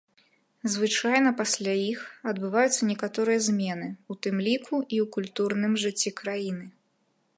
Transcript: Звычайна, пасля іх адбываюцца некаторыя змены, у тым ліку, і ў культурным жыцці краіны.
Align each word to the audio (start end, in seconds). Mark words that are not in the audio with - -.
Звычайна, 0.75 1.33
пасля 1.41 1.73
іх 1.91 1.99
адбываюцца 2.31 2.81
некаторыя 2.93 3.43
змены, 3.49 3.87
у 4.15 4.17
тым 4.27 4.35
ліку, 4.49 4.73
і 4.93 4.97
ў 5.03 5.05
культурным 5.17 5.73
жыцці 5.85 6.15
краіны. 6.23 6.65